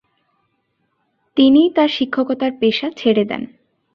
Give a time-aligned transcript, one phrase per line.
[1.37, 3.41] তিনি তার শিক্ষকতার পেশা ছেড়ে দেন।